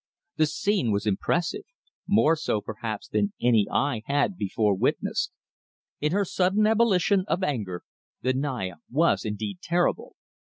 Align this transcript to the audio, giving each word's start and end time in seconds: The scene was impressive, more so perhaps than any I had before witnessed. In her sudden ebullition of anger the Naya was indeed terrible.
The 0.37 0.47
scene 0.47 0.91
was 0.91 1.05
impressive, 1.05 1.61
more 2.07 2.35
so 2.35 2.59
perhaps 2.59 3.07
than 3.07 3.33
any 3.39 3.67
I 3.71 4.01
had 4.07 4.35
before 4.35 4.73
witnessed. 4.73 5.31
In 5.99 6.11
her 6.11 6.25
sudden 6.25 6.65
ebullition 6.65 7.23
of 7.27 7.43
anger 7.43 7.83
the 8.23 8.33
Naya 8.33 8.77
was 8.89 9.23
indeed 9.25 9.59
terrible. 9.61 10.15